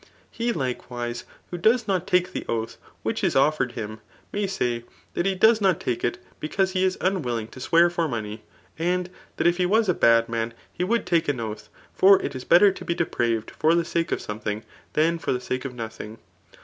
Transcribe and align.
[He 0.31 0.51
Ukewise 0.51 1.25
who 1.51 1.59
does 1.59 1.87
not 1.87 2.07
tak* 2.07 2.29
tlw 2.33 2.49
oath 2.49 2.77
which 3.03 3.23
is 3.23 3.35
c^ered 3.35 3.73
him, 3.73 3.99
may 4.33 4.47
say] 4.47 4.83
that 5.13 5.27
he 5.27 5.35
does 5.35 5.61
not 5.61 5.79
take 5.79 6.03
it, 6.03 6.17
because 6.39 6.71
he 6.71 6.83
is 6.83 6.97
unwilling 6.99 7.47
to 7.49 7.59
swear 7.59 7.87
for 7.87 8.07
money; 8.07 8.41
and 8.79 9.11
(hat 9.37 9.45
if 9.45 9.57
he 9.57 9.67
was 9.67 9.87
a 9.87 9.93
bad 9.93 10.27
man 10.27 10.55
h^ 10.79 10.87
would 10.87 11.05
take 11.05 11.27
an 11.29 11.39
oath; 11.39 11.69
Ibr 12.01 12.23
it 12.23 12.33
is 12.33 12.43
better 12.45 12.71
to 12.71 12.83
be 12.83 12.95
depraved 12.95 13.51
for 13.51 13.75
the 13.75 13.85
sake 13.85 14.11
of 14.11 14.21
something 14.23 14.63
dian 14.93 15.19
for 15.19 15.33
the 15.33 15.39
sake 15.39 15.65
of 15.65 15.75
nothing. 15.75 16.17